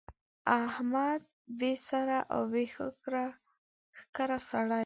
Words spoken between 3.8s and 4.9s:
ښکره سړی دی.